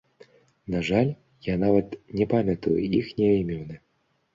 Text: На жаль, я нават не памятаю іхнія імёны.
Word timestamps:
На 0.75 0.81
жаль, 0.87 1.11
я 1.51 1.59
нават 1.67 1.95
не 2.21 2.29
памятаю 2.35 2.77
іхнія 3.01 3.41
імёны. 3.41 3.75